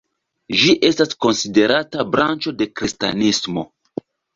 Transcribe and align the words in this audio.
Ĝi 0.61 0.71
estas 0.89 1.13
konsiderata 1.27 2.09
branĉo 2.17 2.59
de 2.59 2.73
kristanismo. 2.79 3.71